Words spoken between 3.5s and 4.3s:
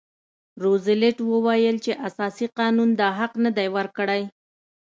دی ورکړی.